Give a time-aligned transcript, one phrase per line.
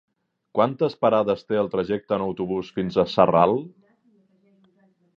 [0.59, 3.57] Quantes parades té el trajecte en autobús fins a Sarral?